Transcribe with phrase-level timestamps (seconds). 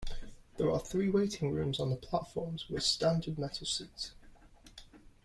[0.57, 4.13] There are three waiting rooms on the platforms with standard metal seats.